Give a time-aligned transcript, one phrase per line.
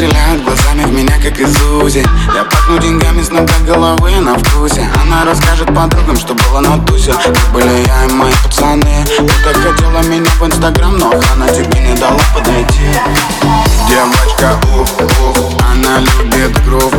[0.00, 1.54] стреляют глазами в меня, как из
[2.34, 4.88] Я пахну деньгами с ног до головы на вкусе.
[5.02, 7.12] Она расскажет подругам, что было на тусе.
[7.12, 9.04] Как были я и мои пацаны.
[9.06, 12.94] Ты хотела меня в инстаграм, но охрана тебе не дала подойти.
[13.90, 16.94] Девочка, ух, ух, она любит грув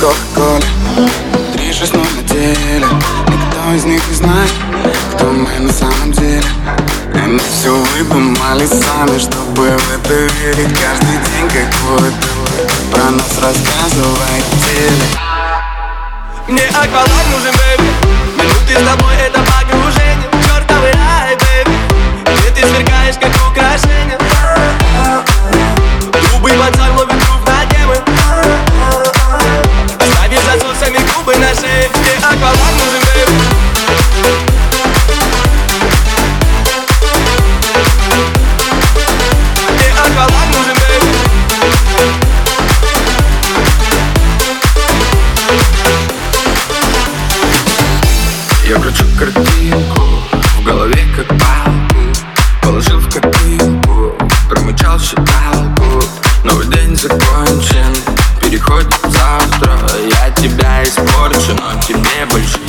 [0.00, 0.64] Кока-коле,
[1.52, 2.86] три шесть ноль на теле
[3.26, 4.50] Никто из них не знает,
[5.14, 6.42] кто мы на самом деле.
[7.12, 10.74] Они все выдумали сами, чтобы в это верить.
[10.80, 12.16] Каждый день какой-то
[12.90, 15.04] про нас рассказывает теле.
[16.48, 17.90] Мне акваланг нужен, бэйби
[18.38, 19.19] Минуты с тобой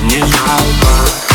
[0.01, 0.91] не жалко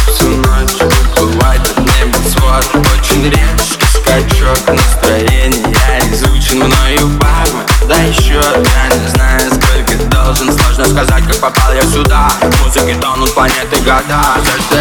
[0.09, 2.65] Всю ночь уплывает от неба свод.
[2.75, 10.53] Очень резкий скачок настроения Изучен мною бармен Да еще я не знаю сколько должен.
[10.53, 12.29] Сложно сказать как попал я сюда.
[12.41, 14.21] В музыке тонут планеты года.
[14.43, 14.77] Все, что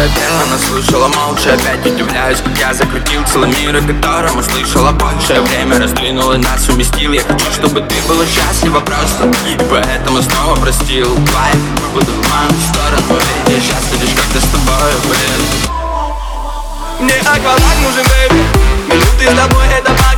[1.46, 5.40] молча Опять удивляюсь, как я закрутил целый мир О котором услышала больше.
[5.40, 7.12] Время раздвинуло нас, уместил.
[7.12, 9.24] Я хочу, чтобы ты была счастлива просто.
[9.46, 11.60] И поэтому снова простил Лайф,
[11.92, 13.20] буду в мою сторону.
[13.48, 15.40] Я счастлив лишь когда с тобой, блин
[17.00, 18.42] Мне акваланг нужен, бэйби.
[18.88, 20.15] Минуты с тобой это погружение